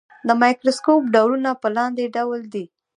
[0.27, 2.65] د مایکروسکوپ ډولونه په لاندې ډول دي.